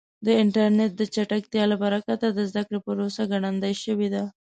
د 0.25 0.27
انټرنیټ 0.43 0.91
د 0.97 1.01
چټکتیا 1.13 1.63
له 1.71 1.75
برکته 1.83 2.27
د 2.31 2.39
زده 2.49 2.61
کړې 2.67 2.79
پروسه 2.85 3.21
ګړندۍ 3.31 3.73
شوې 3.83 4.07
ده. 4.13 4.23